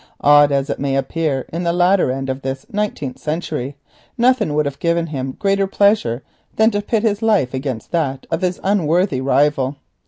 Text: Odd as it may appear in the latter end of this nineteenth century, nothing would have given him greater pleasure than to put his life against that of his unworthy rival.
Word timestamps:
Odd 0.21 0.51
as 0.51 0.67
it 0.71 0.79
may 0.79 0.95
appear 0.95 1.45
in 1.53 1.61
the 1.61 1.71
latter 1.71 2.09
end 2.09 2.27
of 2.27 2.41
this 2.41 2.65
nineteenth 2.71 3.19
century, 3.19 3.75
nothing 4.17 4.55
would 4.55 4.65
have 4.65 4.79
given 4.79 5.05
him 5.05 5.35
greater 5.37 5.67
pleasure 5.67 6.23
than 6.55 6.71
to 6.71 6.81
put 6.81 7.03
his 7.03 7.21
life 7.21 7.53
against 7.53 7.91
that 7.91 8.25
of 8.31 8.41
his 8.41 8.59
unworthy 8.63 9.21
rival. 9.21 9.75